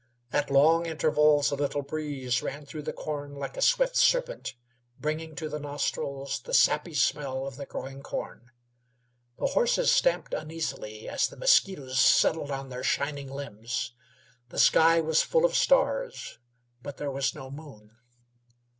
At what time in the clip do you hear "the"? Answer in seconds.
2.81-2.91, 6.41-6.55, 7.55-7.67, 9.37-9.45, 11.27-11.37, 14.49-14.57